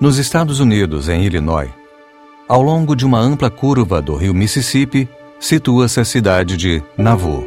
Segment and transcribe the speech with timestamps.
[0.00, 1.70] Nos Estados Unidos, em Illinois,
[2.48, 5.08] ao longo de uma ampla curva do rio Mississippi,
[5.40, 7.44] situa-se a cidade de Nauvoo.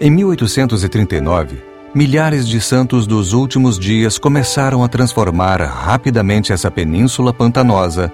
[0.00, 1.60] Em 1839,
[1.92, 8.12] milhares de santos dos últimos dias começaram a transformar rapidamente essa península pantanosa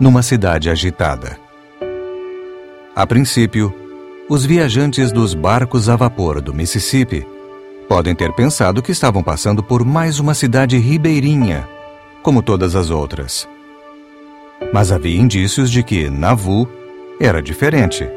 [0.00, 1.36] numa cidade agitada.
[2.96, 3.74] A princípio,
[4.26, 7.26] os viajantes dos barcos a vapor do Mississippi
[7.86, 11.68] podem ter pensado que estavam passando por mais uma cidade ribeirinha,
[12.22, 13.48] como todas as outras.
[14.72, 16.68] Mas havia indícios de que Nauvoo
[17.20, 18.08] era diferente.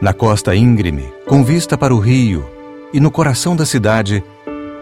[0.00, 2.44] Na costa íngreme, com vista para o rio
[2.92, 4.22] e no coração da cidade,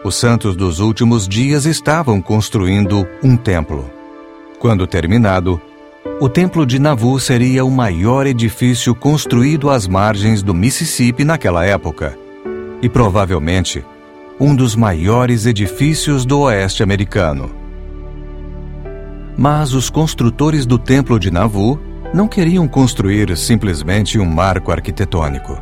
[0.04, 3.90] os santos dos últimos dias estavam construindo um templo.
[4.58, 5.60] Quando terminado,
[6.20, 12.16] o Templo de Nauvoo seria o maior edifício construído às margens do Mississippi naquela época
[12.82, 13.84] e provavelmente
[14.38, 17.50] um dos maiores edifícios do oeste americano.
[19.36, 21.78] Mas os construtores do Templo de Nauvoo
[22.12, 25.60] não queriam construir simplesmente um marco arquitetônico.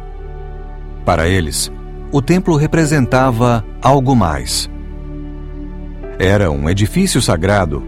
[1.05, 1.73] Para eles,
[2.11, 4.71] o templo representava algo mais.
[6.19, 7.83] Era um edifício sagrado,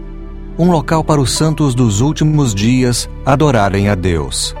[0.57, 4.55] um local para os santos dos últimos dias adorarem a Deus.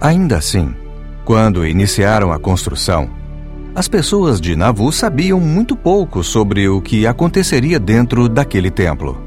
[0.00, 0.74] Ainda assim,
[1.24, 3.17] quando iniciaram a construção,
[3.78, 9.22] as pessoas de Navu sabiam muito pouco sobre o que aconteceria dentro daquele templo.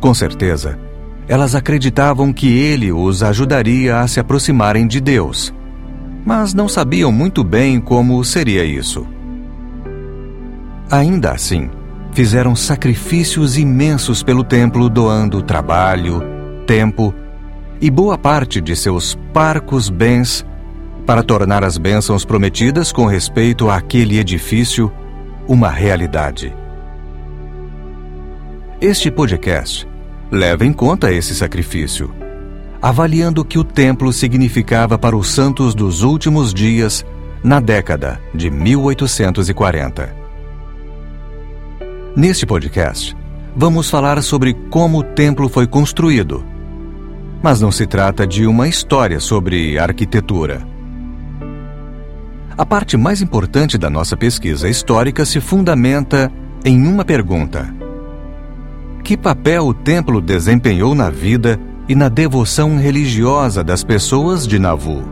[0.00, 0.78] Com certeza,
[1.28, 5.52] elas acreditavam que ele os ajudaria a se aproximarem de Deus
[6.24, 9.06] mas não sabiam muito bem como seria isso.
[10.90, 11.70] Ainda assim,
[12.12, 16.22] fizeram sacrifícios imensos pelo templo, doando trabalho,
[16.66, 17.14] tempo
[17.80, 20.46] e boa parte de seus parcos bens
[21.06, 24.92] para tornar as bênçãos prometidas com respeito àquele edifício
[25.46, 26.54] uma realidade.
[28.80, 29.86] Este podcast
[30.30, 32.24] leva em conta esse sacrifício
[32.84, 37.02] avaliando o que o templo significava para os santos dos últimos dias
[37.42, 40.14] na década de 1840.
[42.14, 43.16] Neste podcast,
[43.56, 46.44] vamos falar sobre como o templo foi construído.
[47.42, 50.73] Mas não se trata de uma história sobre arquitetura.
[52.56, 56.30] A parte mais importante da nossa pesquisa histórica se fundamenta
[56.64, 57.74] em uma pergunta:
[59.02, 65.02] Que papel o templo desempenhou na vida e na devoção religiosa das pessoas de Nauvoo.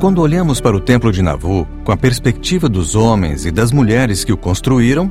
[0.00, 4.22] Quando olhamos para o Templo de Nauvoo com a perspectiva dos homens e das mulheres
[4.22, 5.10] que o construíram,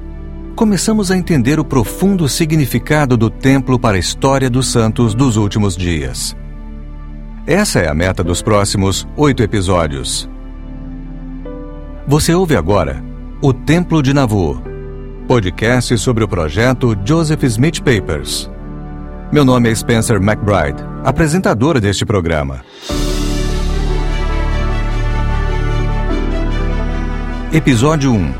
[0.55, 5.75] começamos a entender o profundo significado do templo para a história dos santos dos últimos
[5.75, 6.35] dias.
[7.47, 10.29] Essa é a meta dos próximos oito episódios.
[12.05, 13.01] Você ouve agora
[13.41, 14.61] O Templo de Nauvoo,
[15.25, 18.51] podcast sobre o projeto Joseph Smith Papers.
[19.31, 22.59] Meu nome é Spencer McBride, apresentadora deste programa.
[27.53, 28.33] Episódio 1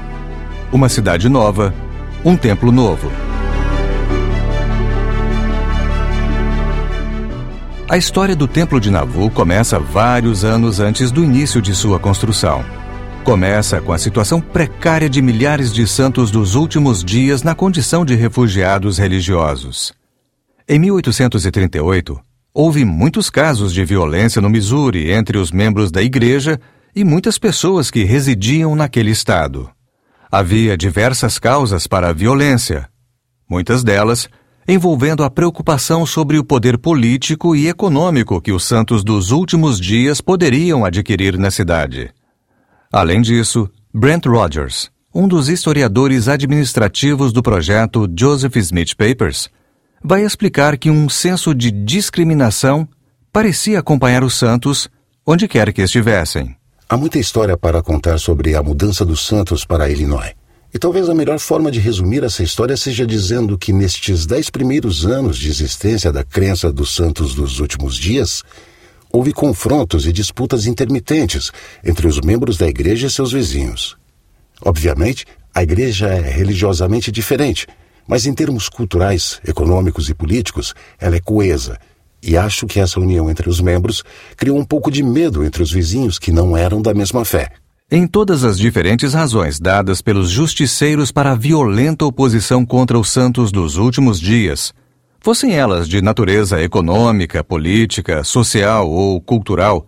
[0.74, 1.74] Uma cidade nova,
[2.26, 3.10] um templo novo.
[7.88, 12.73] A história do Templo de Navu começa vários anos antes do início de sua construção.
[13.24, 18.16] Começa com a situação precária de milhares de santos dos últimos dias na condição de
[18.16, 19.94] refugiados religiosos.
[20.68, 22.20] Em 1838,
[22.54, 26.60] houve muitos casos de violência no Missouri entre os membros da igreja
[26.94, 29.70] e muitas pessoas que residiam naquele estado.
[30.30, 32.90] Havia diversas causas para a violência,
[33.50, 34.28] muitas delas
[34.68, 40.20] envolvendo a preocupação sobre o poder político e econômico que os santos dos últimos dias
[40.20, 42.12] poderiam adquirir na cidade.
[42.94, 49.50] Além disso, Brent Rogers, um dos historiadores administrativos do projeto Joseph Smith Papers,
[50.04, 52.88] vai explicar que um senso de discriminação
[53.32, 54.88] parecia acompanhar os santos
[55.26, 56.56] onde quer que estivessem.
[56.88, 60.34] Há muita história para contar sobre a mudança dos santos para Illinois.
[60.72, 65.04] E talvez a melhor forma de resumir essa história seja dizendo que nestes dez primeiros
[65.04, 68.44] anos de existência da crença dos santos dos últimos dias,
[69.16, 71.52] houve confrontos e disputas intermitentes
[71.86, 73.96] entre os membros da igreja e seus vizinhos.
[74.60, 77.68] Obviamente, a igreja é religiosamente diferente,
[78.08, 81.78] mas em termos culturais, econômicos e políticos, ela é coesa.
[82.24, 84.04] E acho que essa união entre os membros
[84.36, 87.52] criou um pouco de medo entre os vizinhos que não eram da mesma fé.
[87.92, 93.52] Em todas as diferentes razões dadas pelos justiceiros para a violenta oposição contra os santos
[93.52, 94.74] dos últimos dias,
[95.24, 99.88] fossem elas de natureza econômica, política, social ou cultural,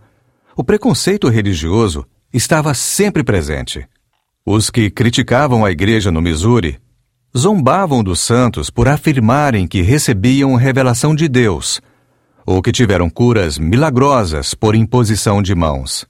[0.56, 3.86] o preconceito religioso estava sempre presente.
[4.46, 6.78] Os que criticavam a igreja no Missouri
[7.36, 11.82] zombavam dos santos por afirmarem que recebiam revelação de Deus
[12.46, 16.06] ou que tiveram curas milagrosas por imposição de mãos.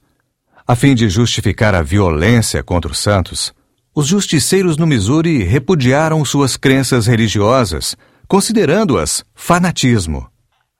[0.65, 3.53] A fim de justificar a violência contra os santos,
[3.93, 7.97] os justiceiros no Missouri repudiaram suas crenças religiosas,
[8.27, 10.27] considerando-as fanatismo.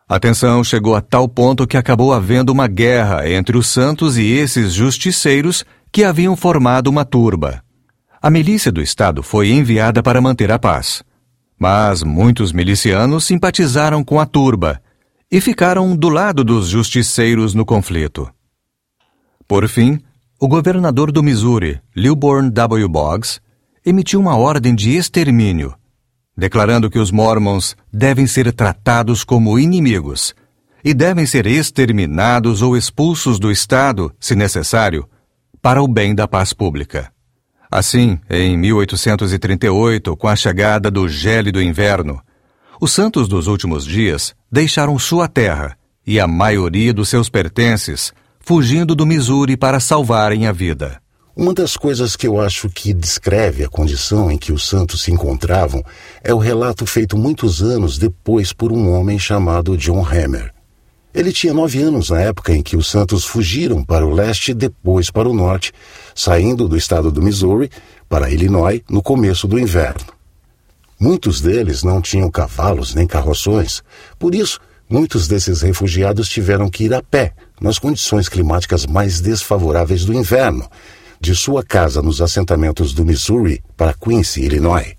[0.10, 4.26] A tensão chegou a tal ponto que acabou havendo uma guerra entre os santos e
[4.32, 7.62] esses justiceiros que haviam formado uma turba.
[8.22, 11.04] A milícia do Estado foi enviada para manter a paz.
[11.60, 14.82] Mas muitos milicianos simpatizaram com a turba
[15.30, 18.30] e ficaram do lado dos justiceiros no conflito.
[19.48, 20.00] Por fim,
[20.40, 22.88] o governador do Missouri, Lilburn W.
[22.88, 23.40] Boggs,
[23.86, 25.74] emitiu uma ordem de extermínio,
[26.38, 30.36] declarando que os Mormons devem ser tratados como inimigos
[30.84, 35.10] e devem ser exterminados ou expulsos do Estado, se necessário,
[35.62, 37.12] para o bem da paz pública.
[37.70, 42.22] Assim, em 1838, com a chegada do gélido inverno,
[42.80, 45.76] os santos dos últimos dias deixaram sua terra
[46.06, 51.02] e a maioria dos seus pertences, fugindo do Missouri para salvarem a vida.
[51.40, 55.12] Uma das coisas que eu acho que descreve a condição em que os santos se
[55.12, 55.84] encontravam
[56.24, 60.52] é o relato feito muitos anos depois por um homem chamado John Hammer.
[61.14, 64.54] Ele tinha nove anos na época em que os santos fugiram para o leste e
[64.56, 65.72] depois para o norte,
[66.16, 67.70] saindo do estado do Missouri
[68.10, 70.08] para Illinois no começo do inverno.
[71.00, 73.84] Muitos deles não tinham cavalos nem carroções,
[74.18, 80.04] por isso, muitos desses refugiados tiveram que ir a pé, nas condições climáticas mais desfavoráveis
[80.04, 80.68] do inverno,
[81.20, 84.96] de sua casa nos assentamentos do Missouri para Quincy, Illinois.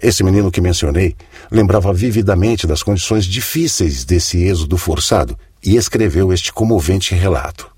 [0.00, 1.16] Esse menino que mencionei
[1.50, 7.70] lembrava vividamente das condições difíceis desse êxodo forçado e escreveu este comovente relato.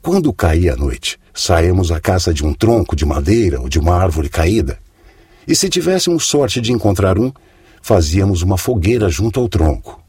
[0.00, 3.94] Quando caía a noite, saímos à caça de um tronco de madeira ou de uma
[3.94, 4.78] árvore caída
[5.46, 7.32] e se tivéssemos sorte de encontrar um,
[7.82, 10.00] fazíamos uma fogueira junto ao tronco.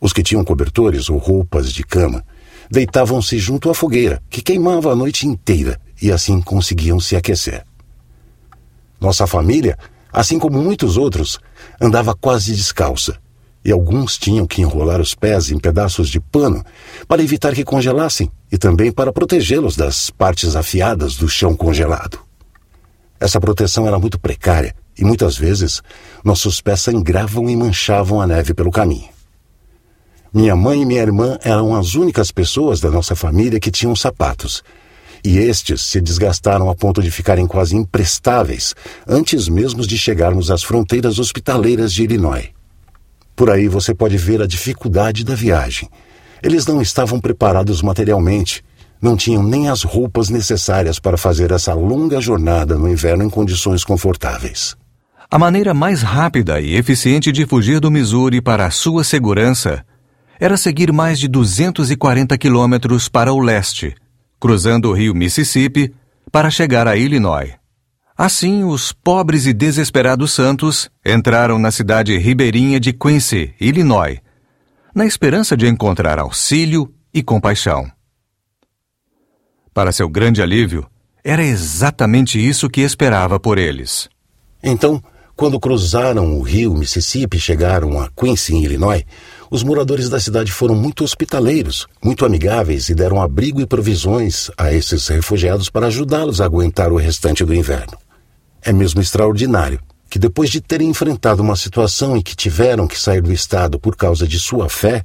[0.00, 2.24] Os que tinham cobertores ou roupas de cama
[2.70, 7.64] deitavam-se junto à fogueira, que queimava a noite inteira, e assim conseguiam se aquecer.
[9.00, 9.76] Nossa família,
[10.12, 11.38] assim como muitos outros,
[11.80, 13.18] andava quase descalça,
[13.64, 16.64] e alguns tinham que enrolar os pés em pedaços de pano
[17.06, 22.18] para evitar que congelassem e também para protegê-los das partes afiadas do chão congelado.
[23.18, 25.82] Essa proteção era muito precária e muitas vezes
[26.24, 29.08] nossos pés sangravam e manchavam a neve pelo caminho.
[30.32, 34.62] Minha mãe e minha irmã eram as únicas pessoas da nossa família que tinham sapatos,
[35.24, 38.74] e estes se desgastaram a ponto de ficarem quase imprestáveis
[39.06, 42.48] antes mesmo de chegarmos às fronteiras hospitaleiras de Illinois.
[43.34, 45.88] Por aí você pode ver a dificuldade da viagem.
[46.42, 48.62] Eles não estavam preparados materialmente
[49.00, 53.82] não tinham nem as roupas necessárias para fazer essa longa jornada no inverno em condições
[53.82, 54.76] confortáveis.
[55.30, 59.84] A maneira mais rápida e eficiente de fugir do Missouri para a sua segurança
[60.40, 63.94] era seguir mais de 240 quilômetros para o leste,
[64.40, 65.92] cruzando o rio Mississippi
[66.32, 67.52] para chegar a Illinois.
[68.16, 74.18] Assim, os pobres e desesperados santos entraram na cidade ribeirinha de Quincy, Illinois,
[74.94, 77.90] na esperança de encontrar auxílio e compaixão.
[79.74, 80.86] Para seu grande alívio,
[81.22, 84.08] era exatamente isso que esperava por eles.
[84.62, 85.02] Então,
[85.36, 89.04] quando cruzaram o rio Mississippi e chegaram a Quincy, Illinois,
[89.50, 94.72] os moradores da cidade foram muito hospitaleiros, muito amigáveis e deram abrigo e provisões a
[94.72, 97.98] esses refugiados para ajudá-los a aguentar o restante do inverno.
[98.62, 103.20] É mesmo extraordinário que, depois de terem enfrentado uma situação em que tiveram que sair
[103.20, 105.02] do estado por causa de sua fé,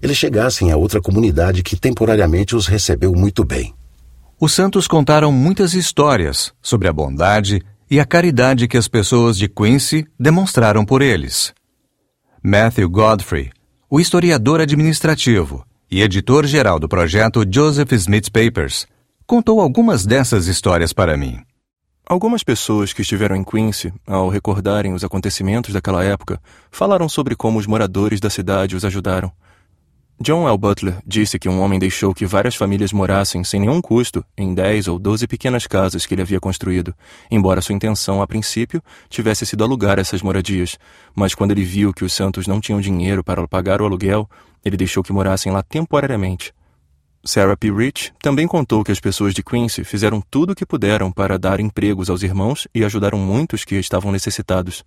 [0.00, 3.74] eles chegassem a outra comunidade que temporariamente os recebeu muito bem.
[4.40, 9.48] Os santos contaram muitas histórias sobre a bondade e a caridade que as pessoas de
[9.48, 11.52] Quincy demonstraram por eles.
[12.42, 13.52] Matthew Godfrey,
[13.94, 18.86] o historiador administrativo e editor-geral do projeto Joseph Smith Papers,
[19.26, 21.38] contou algumas dessas histórias para mim.
[22.06, 27.58] Algumas pessoas que estiveram em Quincy, ao recordarem os acontecimentos daquela época, falaram sobre como
[27.58, 29.30] os moradores da cidade os ajudaram.
[30.22, 30.56] John L.
[30.56, 34.86] Butler disse que um homem deixou que várias famílias morassem sem nenhum custo em dez
[34.86, 36.94] ou doze pequenas casas que ele havia construído,
[37.28, 40.78] embora sua intenção, a princípio, tivesse sido alugar essas moradias.
[41.12, 44.30] Mas quando ele viu que os santos não tinham dinheiro para pagar o aluguel,
[44.64, 46.54] ele deixou que morassem lá temporariamente.
[47.24, 47.72] Sarah P.
[47.72, 51.58] Rich também contou que as pessoas de Quincy fizeram tudo o que puderam para dar
[51.58, 54.84] empregos aos irmãos e ajudaram muitos que estavam necessitados.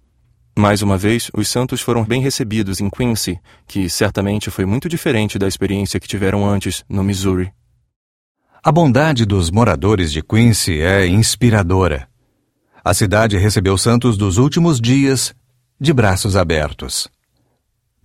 [0.58, 5.38] Mais uma vez, os santos foram bem recebidos em Quincy, que certamente foi muito diferente
[5.38, 7.52] da experiência que tiveram antes no Missouri.
[8.64, 12.08] A bondade dos moradores de Quincy é inspiradora.
[12.84, 15.36] A cidade recebeu santos dos últimos dias
[15.80, 17.10] de braços abertos.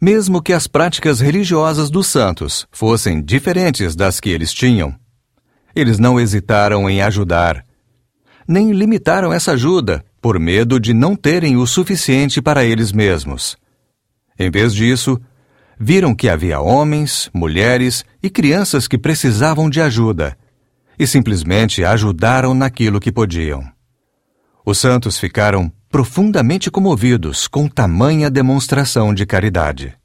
[0.00, 4.92] Mesmo que as práticas religiosas dos santos fossem diferentes das que eles tinham,
[5.75, 7.64] eles não hesitaram em ajudar,
[8.49, 13.56] nem limitaram essa ajuda por medo de não terem o suficiente para eles mesmos.
[14.38, 15.20] Em vez disso,
[15.78, 20.36] viram que havia homens, mulheres e crianças que precisavam de ajuda
[20.98, 23.64] e simplesmente ajudaram naquilo que podiam.
[24.64, 30.00] Os santos ficaram profundamente comovidos com tamanha demonstração de caridade.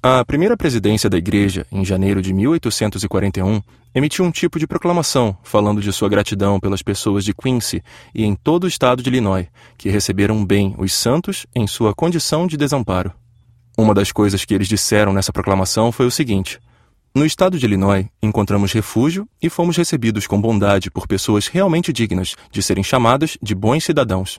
[0.00, 3.60] A primeira presidência da Igreja, em janeiro de 1841,
[3.92, 7.82] emitiu um tipo de proclamação falando de sua gratidão pelas pessoas de Quincy
[8.14, 12.46] e em todo o estado de Illinois, que receberam bem os santos em sua condição
[12.46, 13.12] de desamparo.
[13.76, 16.60] Uma das coisas que eles disseram nessa proclamação foi o seguinte:
[17.12, 22.36] no estado de Illinois, encontramos refúgio e fomos recebidos com bondade por pessoas realmente dignas
[22.52, 24.38] de serem chamadas de bons cidadãos.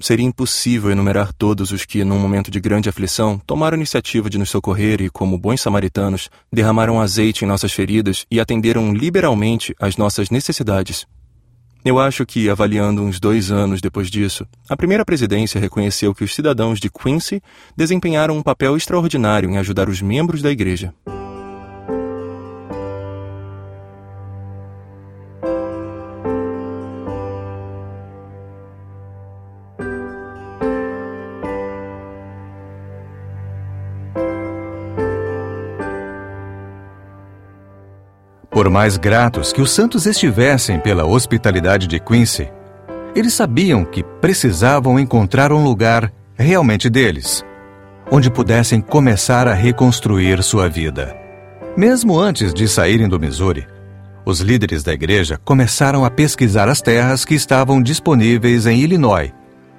[0.00, 4.38] Seria impossível enumerar todos os que, num momento de grande aflição, tomaram a iniciativa de
[4.38, 9.96] nos socorrer e, como bons samaritanos, derramaram azeite em nossas feridas e atenderam liberalmente às
[9.96, 11.04] nossas necessidades.
[11.84, 16.34] Eu acho que, avaliando uns dois anos depois disso, a primeira presidência reconheceu que os
[16.34, 17.42] cidadãos de Quincy
[17.76, 20.94] desempenharam um papel extraordinário em ajudar os membros da igreja.
[38.78, 42.48] Mais gratos que os santos estivessem pela hospitalidade de Quincy,
[43.12, 47.44] eles sabiam que precisavam encontrar um lugar realmente deles,
[48.08, 51.16] onde pudessem começar a reconstruir sua vida.
[51.76, 53.66] Mesmo antes de saírem do Missouri,
[54.24, 59.32] os líderes da igreja começaram a pesquisar as terras que estavam disponíveis em Illinois,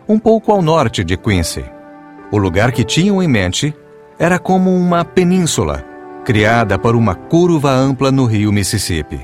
[0.09, 1.63] um pouco ao norte de Quincy.
[2.33, 3.73] O lugar que tinham em mente
[4.19, 5.85] era como uma península
[6.29, 9.19] criada por uma curva ampla no rio Mississippi.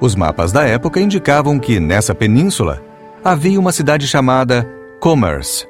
[0.00, 2.82] Os mapas da época indicavam que, nessa península,
[3.22, 4.68] havia uma cidade chamada
[4.98, 5.64] Commerce.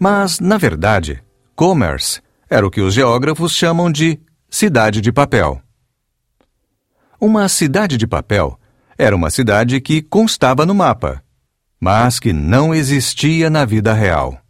[0.00, 1.22] Mas, na verdade,
[1.54, 4.18] Commerce era o que os geógrafos chamam de
[4.48, 5.60] cidade de papel.
[7.20, 8.58] Uma cidade de papel
[8.96, 11.22] era uma cidade que constava no mapa,
[11.78, 14.40] mas que não existia na vida real.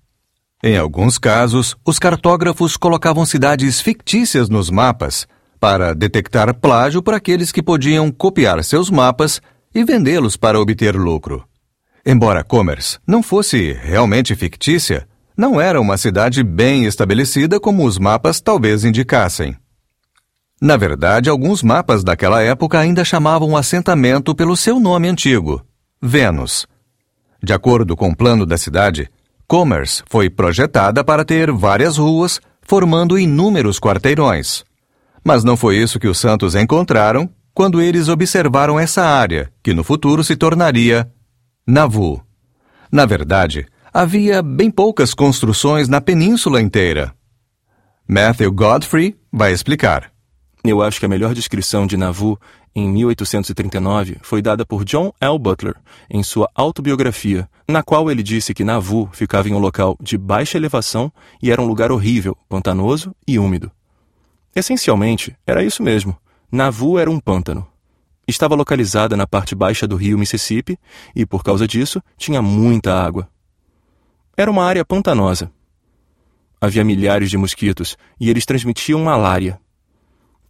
[0.67, 5.25] Em alguns casos, os cartógrafos colocavam cidades fictícias nos mapas
[5.61, 9.41] para detectar plágio por aqueles que podiam copiar seus mapas
[9.73, 11.45] e vendê-los para obter lucro.
[12.05, 15.07] Embora Commerce não fosse realmente fictícia,
[15.37, 19.57] não era uma cidade bem estabelecida como os mapas talvez indicassem.
[20.61, 25.65] Na verdade, alguns mapas daquela época ainda chamavam o assentamento pelo seu nome antigo,
[26.03, 26.67] Vênus.
[27.41, 29.09] De acordo com o plano da cidade,
[29.49, 34.65] Commerce foi projetada para ter várias ruas, formando inúmeros quarteirões.
[35.23, 39.85] Mas não foi isso que os santos encontraram quando eles observaram essa área, que no
[39.85, 41.11] futuro se tornaria
[41.67, 42.23] Nauvoo.
[42.91, 47.15] Na verdade, havia bem poucas construções na península inteira.
[48.07, 50.13] Matthew Godfrey vai explicar.
[50.65, 52.39] Eu acho que a melhor descrição de Nauvoo
[52.77, 55.39] em 1839 foi dada por John L.
[55.39, 55.77] Butler
[56.11, 60.59] em sua autobiografia, na qual ele disse que Nauvoo ficava em um local de baixa
[60.59, 61.11] elevação
[61.43, 63.73] e era um lugar horrível, pantanoso e úmido.
[64.55, 66.19] Essencialmente, era isso mesmo.
[66.53, 67.67] Nauvoo era um pântano.
[68.29, 70.79] Estava localizada na parte baixa do rio Mississippi
[71.15, 73.27] e, por causa disso, tinha muita água.
[74.37, 75.51] Era uma área pantanosa.
[76.61, 79.59] Havia milhares de mosquitos e eles transmitiam malária.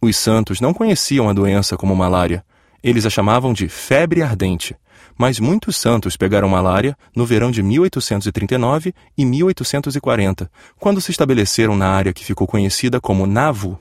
[0.01, 2.45] Os santos não conheciam a doença como malária.
[2.83, 4.75] Eles a chamavam de febre ardente.
[5.17, 10.49] Mas muitos santos pegaram malária no verão de 1839 e 1840,
[10.79, 13.79] quando se estabeleceram na área que ficou conhecida como Nauvoo.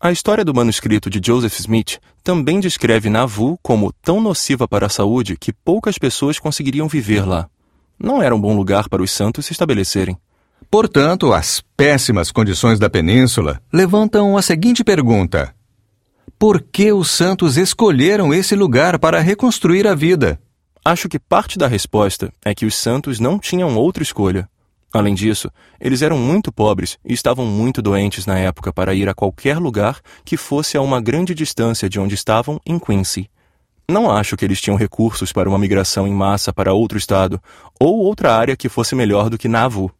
[0.00, 4.90] A história do manuscrito de Joseph Smith também descreve Nauvoo como tão nociva para a
[4.90, 7.48] saúde que poucas pessoas conseguiriam viver lá.
[7.98, 10.16] Não era um bom lugar para os santos se estabelecerem.
[10.70, 15.54] Portanto, as péssimas condições da península levantam a seguinte pergunta:
[16.38, 20.38] Por que os santos escolheram esse lugar para reconstruir a vida?
[20.84, 24.48] Acho que parte da resposta é que os santos não tinham outra escolha.
[24.92, 29.14] Além disso, eles eram muito pobres e estavam muito doentes na época para ir a
[29.14, 33.30] qualquer lugar que fosse a uma grande distância de onde estavam em Quincy.
[33.90, 37.40] Não acho que eles tinham recursos para uma migração em massa para outro estado
[37.80, 39.90] ou outra área que fosse melhor do que Nauvoo.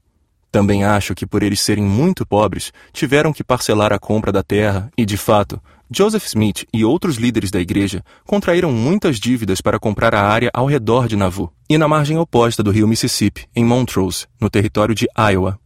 [0.51, 4.91] Também acho que por eles serem muito pobres, tiveram que parcelar a compra da terra
[4.97, 10.15] e, de fato, Joseph Smith e outros líderes da igreja contraíram muitas dívidas para comprar
[10.15, 14.27] a área ao redor de Nauvoo e na margem oposta do rio Mississippi, em Montrose,
[14.41, 15.59] no território de Iowa.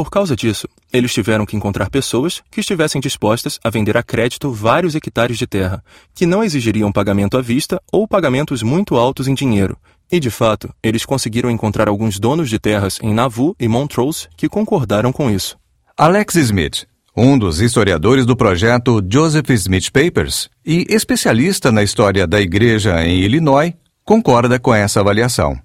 [0.00, 4.50] Por causa disso, eles tiveram que encontrar pessoas que estivessem dispostas a vender a crédito
[4.50, 9.34] vários hectares de terra, que não exigiriam pagamento à vista ou pagamentos muito altos em
[9.34, 9.76] dinheiro,
[10.10, 14.48] e de fato, eles conseguiram encontrar alguns donos de terras em Nauvoo e Montrose que
[14.48, 15.58] concordaram com isso.
[15.98, 22.40] Alex Smith, um dos historiadores do projeto Joseph Smith Papers e especialista na história da
[22.40, 25.60] igreja em Illinois, concorda com essa avaliação.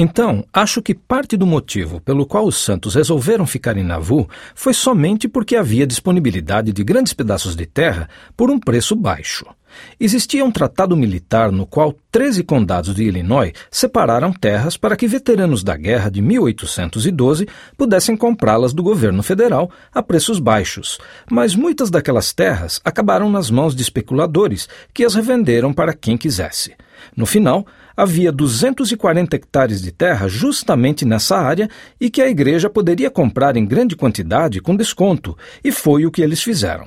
[0.00, 4.72] Então, acho que parte do motivo pelo qual os santos resolveram ficar em Nauvoo foi
[4.72, 9.44] somente porque havia disponibilidade de grandes pedaços de terra por um preço baixo.
[9.98, 15.64] Existia um tratado militar no qual 13 condados de Illinois separaram terras para que veteranos
[15.64, 22.32] da guerra de 1812 pudessem comprá-las do governo federal a preços baixos, mas muitas daquelas
[22.32, 26.76] terras acabaram nas mãos de especuladores que as revenderam para quem quisesse.
[27.16, 27.66] No final,
[27.98, 31.68] havia 240 hectares de terra justamente nessa área
[32.00, 36.22] e que a igreja poderia comprar em grande quantidade com desconto, e foi o que
[36.22, 36.86] eles fizeram.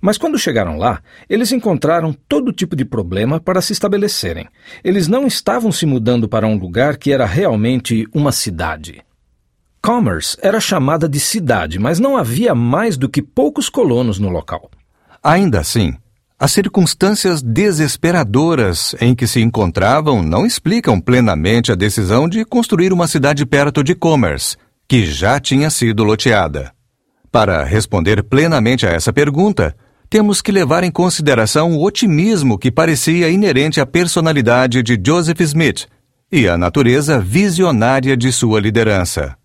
[0.00, 4.46] Mas quando chegaram lá, eles encontraram todo tipo de problema para se estabelecerem.
[4.84, 9.02] Eles não estavam se mudando para um lugar que era realmente uma cidade.
[9.82, 14.70] Commerce era chamada de cidade, mas não havia mais do que poucos colonos no local.
[15.20, 15.96] Ainda assim,
[16.42, 23.06] as circunstâncias desesperadoras em que se encontravam não explicam plenamente a decisão de construir uma
[23.06, 24.56] cidade perto de Commerce,
[24.88, 26.72] que já tinha sido loteada.
[27.30, 29.72] Para responder plenamente a essa pergunta,
[30.10, 35.86] temos que levar em consideração o otimismo que parecia inerente à personalidade de Joseph Smith
[36.32, 39.36] e a natureza visionária de sua liderança.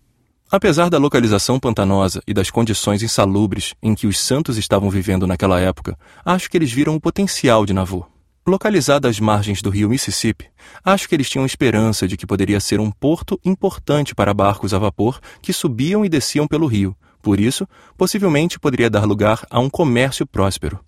[0.50, 5.60] Apesar da localização pantanosa e das condições insalubres em que os santos estavam vivendo naquela
[5.60, 8.06] época, acho que eles viram o potencial de Nauvoo.
[8.46, 10.46] Localizada às margens do rio Mississippi,
[10.82, 14.78] acho que eles tinham esperança de que poderia ser um porto importante para barcos a
[14.78, 16.96] vapor que subiam e desciam pelo rio.
[17.20, 20.80] Por isso, possivelmente poderia dar lugar a um comércio próspero.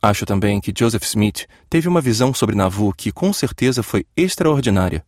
[0.00, 5.04] Acho também que Joseph Smith teve uma visão sobre Nauvoo que com certeza foi extraordinária.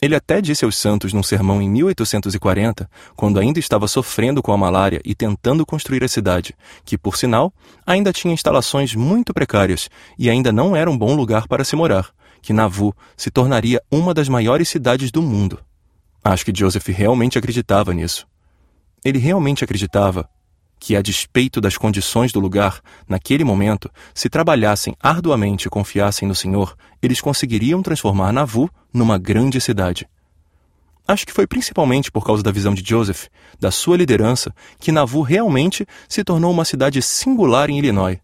[0.00, 4.56] Ele até disse aos santos num sermão em 1840, quando ainda estava sofrendo com a
[4.56, 6.54] malária e tentando construir a cidade,
[6.84, 7.52] que, por sinal,
[7.86, 12.10] ainda tinha instalações muito precárias e ainda não era um bom lugar para se morar,
[12.42, 15.58] que Nauvoo se tornaria uma das maiores cidades do mundo.
[16.22, 18.26] Acho que Joseph realmente acreditava nisso.
[19.04, 20.28] Ele realmente acreditava
[20.78, 26.34] que, a despeito das condições do lugar, naquele momento, se trabalhassem arduamente e confiassem no
[26.34, 30.08] Senhor, eles conseguiriam transformar Nauvoo numa grande cidade.
[31.08, 33.26] Acho que foi principalmente por causa da visão de Joseph,
[33.60, 38.18] da sua liderança, que Nauvoo realmente se tornou uma cidade singular em Illinois.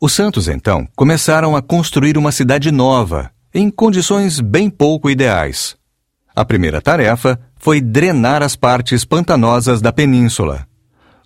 [0.00, 5.76] Os Santos, então, começaram a construir uma cidade nova, em condições bem pouco ideais.
[6.34, 10.66] A primeira tarefa foi drenar as partes pantanosas da península.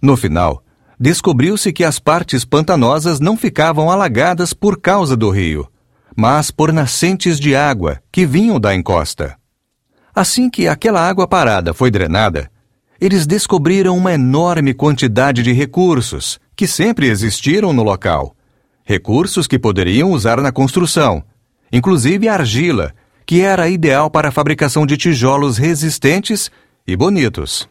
[0.03, 0.63] No final,
[0.99, 5.69] descobriu-se que as partes pantanosas não ficavam alagadas por causa do rio,
[6.17, 9.37] mas por nascentes de água que vinham da encosta.
[10.15, 12.51] Assim que aquela água parada foi drenada,
[13.01, 18.35] eles descobriram uma enorme quantidade de recursos que sempre existiram no local.
[18.85, 21.23] Recursos que poderiam usar na construção,
[21.73, 22.93] inclusive argila,
[23.25, 26.51] que era ideal para a fabricação de tijolos resistentes
[26.87, 27.69] e bonitos.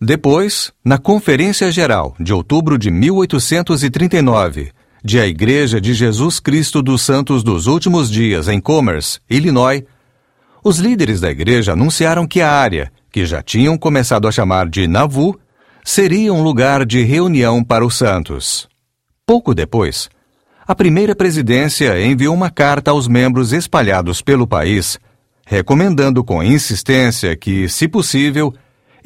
[0.00, 4.70] Depois, na Conferência Geral de outubro de 1839,
[5.04, 9.82] de a Igreja de Jesus Cristo dos Santos dos Últimos Dias em Commerce, Illinois,
[10.62, 14.86] os líderes da igreja anunciaram que a área, que já tinham começado a chamar de
[14.86, 15.38] Nauvoo,
[15.84, 18.68] seria um lugar de reunião para os santos.
[19.26, 20.08] Pouco depois,
[20.66, 24.98] a primeira presidência enviou uma carta aos membros espalhados pelo país,
[25.46, 28.54] recomendando com insistência que, se possível,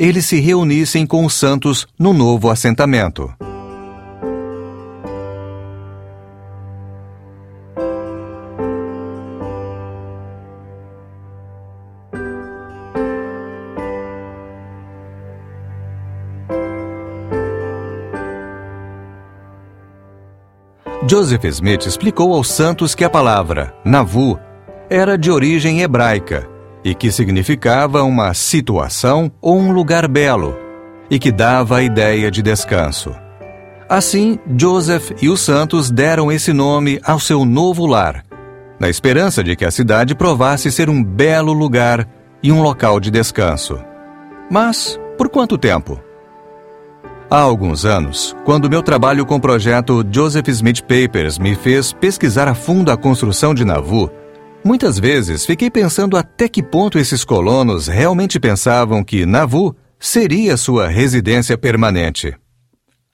[0.03, 3.33] eles se reunissem com os santos no novo assentamento.
[21.09, 24.37] Joseph Smith explicou aos santos que a palavra Navu
[24.91, 26.52] era de origem hebraica
[26.85, 30.57] e que significava uma situação ou um lugar belo,
[31.11, 33.15] e que dava a ideia de descanso.
[33.89, 38.25] Assim, Joseph e os santos deram esse nome ao seu novo lar,
[38.81, 42.09] na esperança de que a cidade provasse ser um belo lugar
[42.43, 43.79] e um local de descanso.
[44.51, 46.01] Mas por quanto tempo?
[47.31, 52.49] Há alguns anos, quando meu trabalho com o projeto Joseph Smith Papers me fez pesquisar
[52.49, 54.11] a fundo a construção de Nauvoo,
[54.65, 60.89] muitas vezes fiquei pensando até que ponto esses colonos realmente pensavam que Nauvoo seria sua
[60.89, 62.35] residência permanente.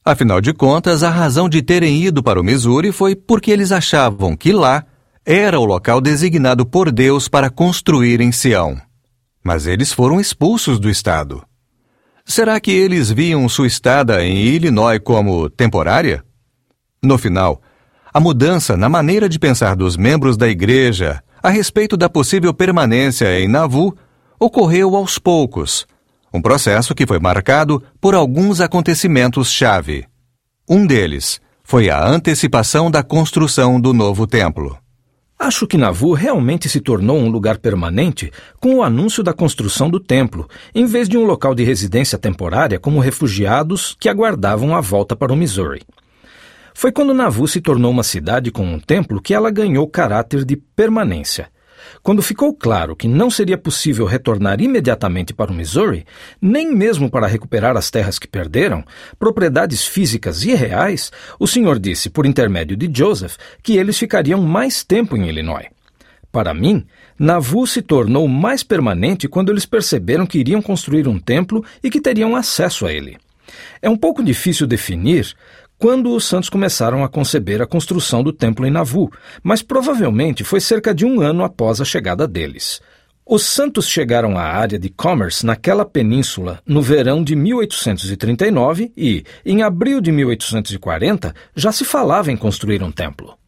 [0.05, 4.35] Afinal de contas, a razão de terem ido para o Missouri foi porque eles achavam
[4.35, 4.85] que lá
[5.25, 8.81] era o local designado por Deus para construir em Sião.
[9.45, 11.43] Mas eles foram expulsos do estado.
[12.25, 16.25] Será que eles viam sua estada em Illinois como temporária?
[17.03, 17.61] No final,
[18.13, 23.41] a mudança na maneira de pensar dos membros da igreja a respeito da possível permanência
[23.41, 23.97] em Nauvoo
[24.39, 25.87] ocorreu aos poucos,
[26.33, 30.05] um processo que foi marcado por alguns acontecimentos-chave.
[30.69, 34.79] Um deles foi a antecipação da construção do novo templo.
[35.39, 40.01] Acho que Nauvoo realmente se tornou um lugar permanente com o anúncio da construção do
[40.01, 45.15] templo, em vez de um local de residência temporária como refugiados que aguardavam a volta
[45.15, 45.83] para o Missouri.
[46.79, 50.55] Foi quando Nauvoo se tornou uma cidade com um templo que ela ganhou caráter de
[50.55, 51.49] permanência.
[52.05, 56.07] Quando ficou claro que não seria possível retornar imediatamente para o Missouri,
[56.41, 58.85] nem mesmo para recuperar as terras que perderam,
[59.19, 64.85] propriedades físicas e reais, o senhor disse, por intermédio de Joseph, que eles ficariam mais
[64.85, 65.67] tempo em Illinois.
[66.31, 66.87] Para mim,
[67.19, 72.01] Nauvoo se tornou mais permanente quando eles perceberam que iriam construir um templo e que
[72.01, 73.19] teriam acesso a ele.
[73.81, 75.35] É um pouco difícil definir
[75.79, 79.13] quando os santos começaram a conceber a construção do templo em Nauvoo,
[79.43, 82.81] mas provavelmente foi cerca de um ano após a chegada deles.
[83.25, 89.63] Os santos chegaram à área de Commerce naquela península no verão de 1839 e, em
[89.63, 93.39] abril de 1840, já se falava em construir um templo.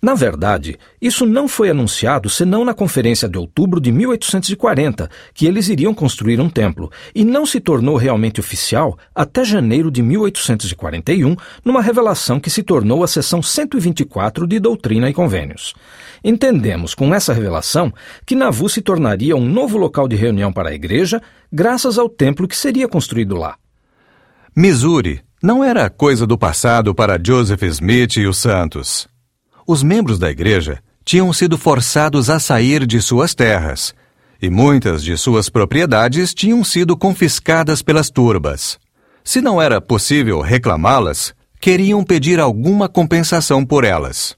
[0.00, 5.68] Na verdade, isso não foi anunciado senão na Conferência de Outubro de 1840, que eles
[5.68, 11.34] iriam construir um templo, e não se tornou realmente oficial até janeiro de 1841,
[11.64, 15.74] numa revelação que se tornou a seção 124 de Doutrina e Convênios.
[16.22, 17.92] Entendemos com essa revelação
[18.24, 21.20] que Nauvoo se tornaria um novo local de reunião para a igreja,
[21.52, 23.56] graças ao templo que seria construído lá.
[24.54, 29.08] Missouri não era coisa do passado para Joseph Smith e os Santos
[29.68, 33.94] os membros da igreja tinham sido forçados a sair de suas terras,
[34.40, 38.78] e muitas de suas propriedades tinham sido confiscadas pelas turbas.
[39.22, 44.34] Se não era possível reclamá-las, queriam pedir alguma compensação por elas.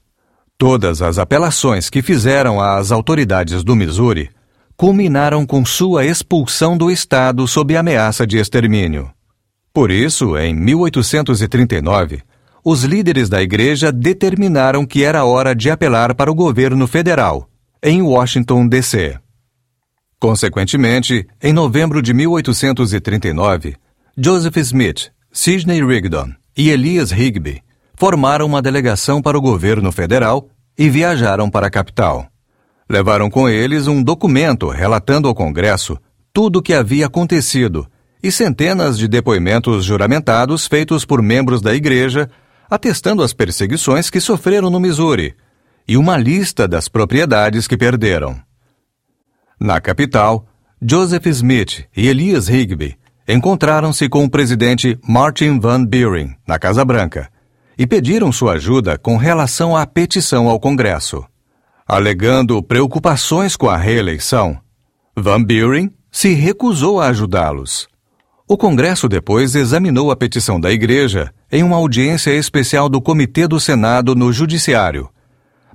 [0.57, 4.29] Todas as apelações que fizeram às autoridades do Missouri
[4.75, 9.09] culminaram com sua expulsão do estado sob ameaça de extermínio.
[9.73, 12.21] Por isso, em 1839,
[12.63, 17.49] os líderes da igreja determinaram que era hora de apelar para o governo federal,
[17.81, 19.17] em Washington, D.C.
[20.19, 23.75] Consequentemente, em novembro de 1839,
[24.15, 27.63] Joseph Smith, Sidney Rigdon e Elias Rigby
[27.97, 30.47] formaram uma delegação para o governo federal
[30.77, 32.27] e viajaram para a capital.
[32.89, 35.97] Levaram com eles um documento relatando ao Congresso
[36.33, 37.87] tudo o que havia acontecido
[38.21, 42.29] e centenas de depoimentos juramentados feitos por membros da igreja
[42.71, 45.35] atestando as perseguições que sofreram no Missouri
[45.85, 48.39] e uma lista das propriedades que perderam.
[49.59, 50.47] Na capital,
[50.81, 57.29] Joseph Smith e Elias Rigby encontraram-se com o presidente Martin Van Buren na Casa Branca
[57.77, 61.25] e pediram sua ajuda com relação à petição ao Congresso.
[61.85, 64.57] Alegando preocupações com a reeleição,
[65.15, 67.90] Van Buren se recusou a ajudá-los.
[68.51, 73.61] O Congresso depois examinou a petição da Igreja em uma audiência especial do Comitê do
[73.61, 75.07] Senado no Judiciário.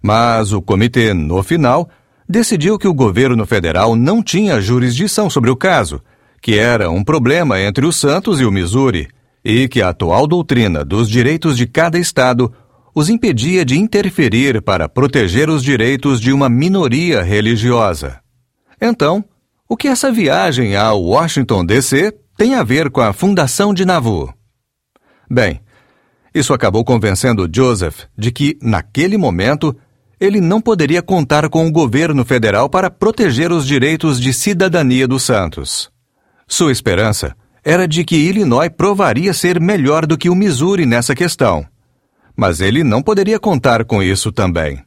[0.02, 1.88] Mas o comitê, no final,
[2.28, 6.02] decidiu que o governo federal não tinha jurisdição sobre o caso,
[6.42, 9.08] que era um problema entre os Santos e o Missouri,
[9.42, 12.52] e que a atual doutrina dos direitos de cada estado
[12.94, 18.20] os impedia de interferir para proteger os direitos de uma minoria religiosa.
[18.78, 19.24] Então,
[19.66, 24.32] o que essa viagem a Washington DC tem a ver com a fundação de Nauvoo.
[25.30, 25.60] Bem,
[26.34, 29.74] isso acabou convencendo Joseph de que, naquele momento,
[30.20, 35.22] ele não poderia contar com o governo federal para proteger os direitos de cidadania dos
[35.22, 35.90] Santos.
[36.46, 41.66] Sua esperança era de que Illinois provaria ser melhor do que o Missouri nessa questão.
[42.36, 44.80] Mas ele não poderia contar com isso também.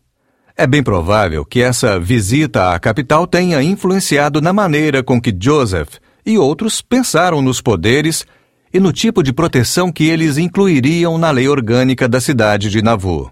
[0.55, 5.97] É bem provável que essa visita à capital tenha influenciado na maneira com que Joseph
[6.29, 8.25] e outros pensaram nos poderes
[8.73, 13.31] e no tipo de proteção que eles incluiriam na lei orgânica da cidade de Nauvoo.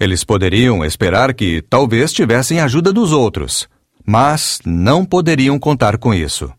[0.00, 3.68] Eles poderiam esperar que talvez tivessem ajuda dos outros,
[4.04, 6.52] mas não poderiam contar com isso.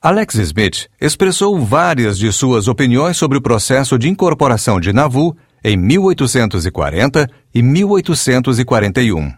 [0.00, 5.76] Alex Smith expressou várias de suas opiniões sobre o processo de incorporação de Nauvoo em
[5.76, 9.32] 1840 e 1841.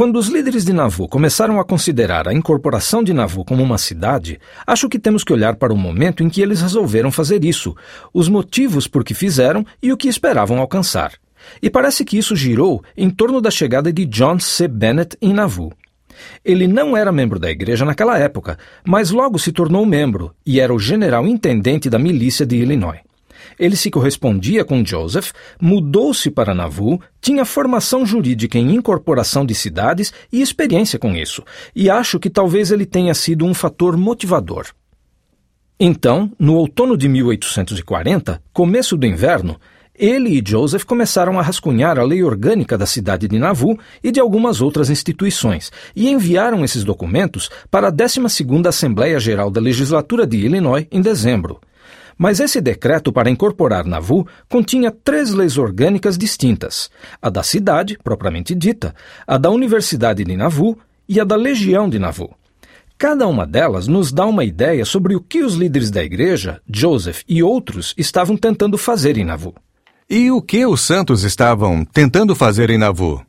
[0.00, 4.40] Quando os líderes de Nauvoo começaram a considerar a incorporação de Nauvoo como uma cidade,
[4.66, 7.76] acho que temos que olhar para o momento em que eles resolveram fazer isso,
[8.10, 11.12] os motivos por que fizeram e o que esperavam alcançar.
[11.60, 14.66] E parece que isso girou em torno da chegada de John C.
[14.66, 15.70] Bennett em Nauvoo.
[16.42, 20.72] Ele não era membro da igreja naquela época, mas logo se tornou membro e era
[20.72, 23.00] o general intendente da milícia de Illinois.
[23.58, 30.12] Ele se correspondia com Joseph, mudou-se para Nauvoo, tinha formação jurídica em incorporação de cidades
[30.32, 31.42] e experiência com isso,
[31.74, 34.66] e acho que talvez ele tenha sido um fator motivador.
[35.78, 39.58] Então, no outono de 1840, começo do inverno,
[40.00, 44.18] ele e Joseph começaram a rascunhar a lei orgânica da cidade de Nauvoo e de
[44.18, 50.38] algumas outras instituições, e enviaram esses documentos para a 12ª Assembleia Geral da Legislatura de
[50.38, 51.60] Illinois em dezembro.
[52.22, 56.90] Mas esse decreto para incorporar Nauvoo continha três leis orgânicas distintas:
[57.22, 58.94] a da cidade, propriamente dita,
[59.26, 60.76] a da Universidade de Nauvoo
[61.08, 62.36] e a da Legião de Nauvoo.
[62.98, 67.22] Cada uma delas nos dá uma ideia sobre o que os líderes da igreja, Joseph
[67.26, 69.54] e outros, estavam tentando fazer em Nauvoo.
[70.08, 73.24] E o que os santos estavam tentando fazer em Nauvoo?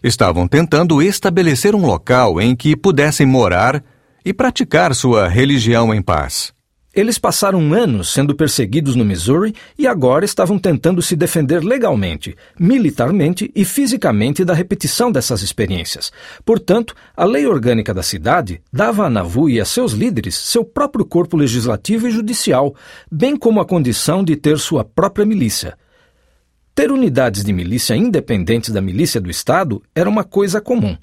[0.00, 3.82] Estavam tentando estabelecer um local em que pudessem morar
[4.24, 6.56] e praticar sua religião em paz.
[6.98, 13.52] Eles passaram anos sendo perseguidos no Missouri e agora estavam tentando se defender legalmente, militarmente
[13.54, 16.10] e fisicamente da repetição dessas experiências.
[16.44, 21.04] Portanto, a lei orgânica da cidade dava a Nauvoo e a seus líderes seu próprio
[21.04, 22.74] corpo legislativo e judicial,
[23.08, 25.78] bem como a condição de ter sua própria milícia.
[26.74, 30.98] Ter unidades de milícia independentes da milícia do Estado era uma coisa comum.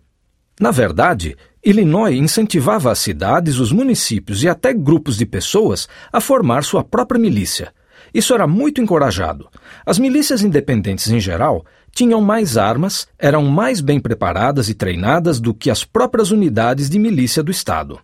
[0.60, 6.64] Na verdade, Illinois incentivava as cidades, os municípios e até grupos de pessoas a formar
[6.64, 7.74] sua própria milícia.
[8.14, 9.50] Isso era muito encorajado.
[9.86, 15.54] As milícias independentes em geral tinham mais armas, eram mais bem preparadas e treinadas do
[15.54, 18.00] que as próprias unidades de milícia do Estado.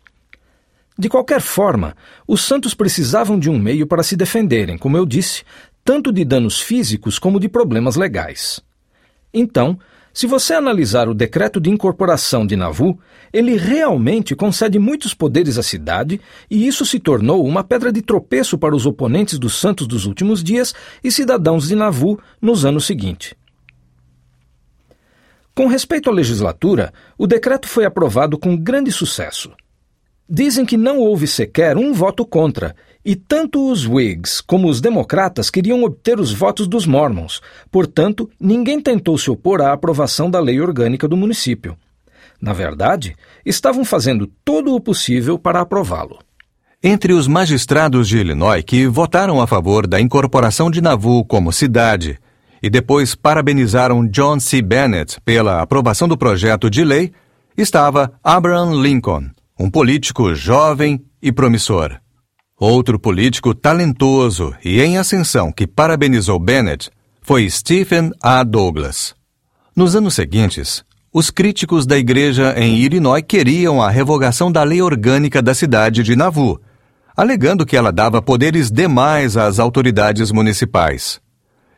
[0.98, 1.96] De qualquer forma,
[2.28, 5.44] os santos precisavam de um meio para se defenderem, como eu disse,
[5.84, 8.60] tanto de danos físicos como de problemas legais.
[9.34, 9.80] Então,
[10.14, 13.00] se você analisar o decreto de incorporação de Nauvoo,
[13.32, 16.20] ele realmente concede muitos poderes à cidade,
[16.50, 20.44] e isso se tornou uma pedra de tropeço para os oponentes dos santos dos últimos
[20.44, 23.34] dias e cidadãos de Nauvoo nos anos seguintes.
[25.56, 29.52] Com respeito à legislatura, o decreto foi aprovado com grande sucesso.
[30.34, 35.50] Dizem que não houve sequer um voto contra, e tanto os Whigs como os democratas
[35.50, 40.62] queriam obter os votos dos Mormons, portanto, ninguém tentou se opor à aprovação da lei
[40.62, 41.76] orgânica do município.
[42.42, 43.14] Na verdade,
[43.46, 46.20] estavam fazendo todo o possível para aprová-lo.
[46.82, 52.18] Entre os magistrados de Illinois que votaram a favor da incorporação de Nauvoo como cidade
[52.64, 54.62] e depois parabenizaram John C.
[54.62, 57.12] Bennett pela aprovação do projeto de lei,
[57.58, 59.30] estava Abraham Lincoln
[59.62, 62.00] um político jovem e promissor.
[62.60, 66.90] Outro político talentoso e em ascensão que parabenizou Bennett
[67.22, 68.44] foi Stephen A.
[68.44, 69.14] Douglas.
[69.76, 75.44] Nos anos seguintes, os críticos da igreja em Illinois queriam a revogação da lei orgânica
[75.44, 76.60] da cidade de Nauvoo,
[77.16, 81.22] alegando que ela dava poderes demais às autoridades municipais.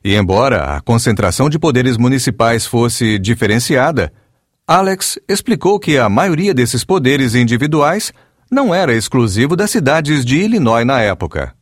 [0.02, 4.10] E embora a concentração de poderes municipais fosse diferenciada,
[4.66, 8.14] Alex explicou que a maioria desses poderes individuais
[8.50, 11.54] não era exclusivo das cidades de Illinois na época.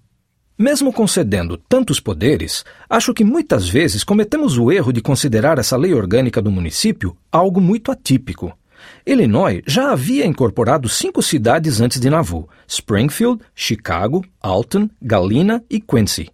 [0.55, 5.95] Mesmo concedendo tantos poderes, acho que muitas vezes cometemos o erro de considerar essa lei
[5.95, 8.55] orgânica do município algo muito atípico.
[9.03, 16.29] Illinois já havia incorporado cinco cidades antes de Nauvoo: Springfield, Chicago, Alton, Galena e Quincy.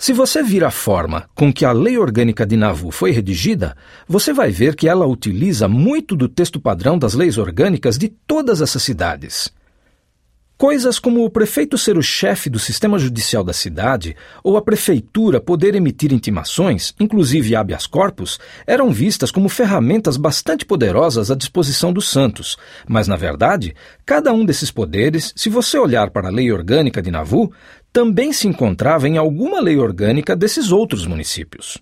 [0.00, 4.32] Se você vir a forma com que a lei orgânica de Nauvoo foi redigida, você
[4.32, 8.80] vai ver que ela utiliza muito do texto padrão das leis orgânicas de todas essas
[8.80, 9.52] cidades.
[10.58, 15.40] Coisas como o prefeito ser o chefe do sistema judicial da cidade ou a prefeitura
[15.40, 22.08] poder emitir intimações, inclusive habeas corpus, eram vistas como ferramentas bastante poderosas à disposição dos
[22.10, 22.56] santos.
[22.88, 23.72] Mas, na verdade,
[24.04, 27.52] cada um desses poderes, se você olhar para a lei orgânica de Nauvoo,
[27.92, 31.78] também se encontrava em alguma lei orgânica desses outros municípios.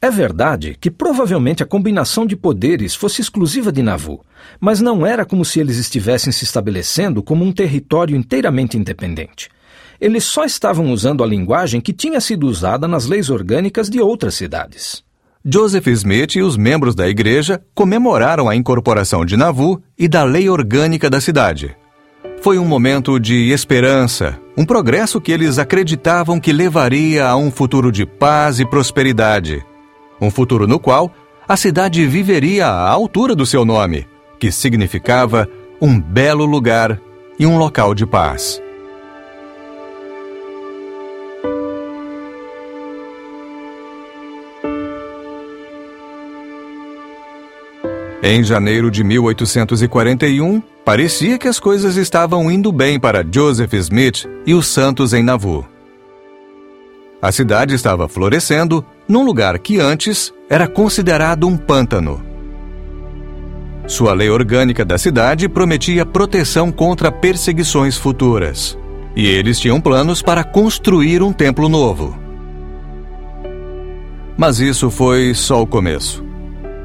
[0.00, 4.24] É verdade que provavelmente a combinação de poderes fosse exclusiva de Nauvoo,
[4.60, 9.48] mas não era como se eles estivessem se estabelecendo como um território inteiramente independente.
[10.00, 14.34] Eles só estavam usando a linguagem que tinha sido usada nas leis orgânicas de outras
[14.36, 15.02] cidades.
[15.44, 20.48] Joseph Smith e os membros da igreja comemoraram a incorporação de Nauvoo e da lei
[20.48, 21.76] orgânica da cidade.
[22.40, 27.90] Foi um momento de esperança, um progresso que eles acreditavam que levaria a um futuro
[27.90, 29.64] de paz e prosperidade.
[30.20, 31.12] Um futuro no qual
[31.48, 34.06] a cidade viveria à altura do seu nome,
[34.38, 35.48] que significava
[35.80, 37.00] um belo lugar
[37.38, 38.62] e um local de paz.
[48.22, 54.54] Em janeiro de 1841, parecia que as coisas estavam indo bem para Joseph Smith e
[54.54, 55.64] os Santos em Nauvoo.
[57.22, 62.20] A cidade estava florescendo num lugar que antes era considerado um pântano.
[63.86, 68.76] Sua lei orgânica da cidade prometia proteção contra perseguições futuras.
[69.14, 72.16] E eles tinham planos para construir um templo novo.
[74.36, 76.27] Mas isso foi só o começo.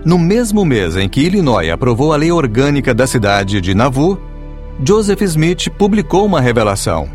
[0.05, 4.19] No mesmo mês em que Illinois aprovou a lei orgânica da cidade de Nauvoo,
[4.85, 7.07] Joseph Smith publicou uma revelação.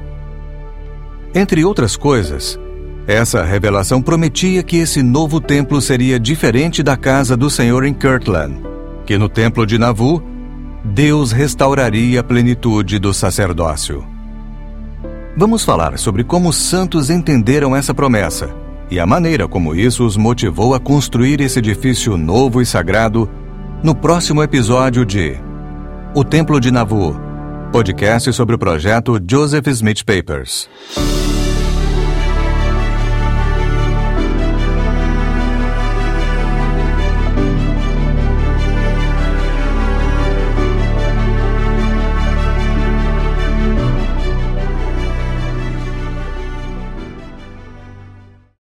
[1.35, 2.59] Entre outras coisas,
[3.07, 8.63] essa revelação prometia que esse novo templo seria diferente da casa do Senhor em Kirtland,
[9.05, 10.23] que no templo de Nauvoo,
[10.83, 14.03] Deus restauraria a plenitude do sacerdócio.
[15.37, 20.17] Vamos falar sobre como os santos entenderam essa promessa e a maneira como isso os
[20.17, 23.29] motivou a construir esse edifício novo e sagrado
[23.83, 25.37] no próximo episódio de
[26.15, 27.17] O Templo de Nauvoo,
[27.71, 30.69] podcast sobre o projeto Joseph Smith Papers.